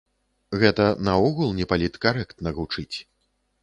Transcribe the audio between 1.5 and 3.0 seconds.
непаліткарэктна гучыць.